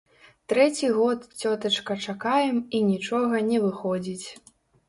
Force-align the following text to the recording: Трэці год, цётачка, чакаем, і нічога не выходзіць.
Трэці 0.53 0.87
год, 0.95 1.27
цётачка, 1.43 1.97
чакаем, 2.05 2.57
і 2.79 2.83
нічога 2.89 3.45
не 3.51 3.63
выходзіць. 3.67 4.27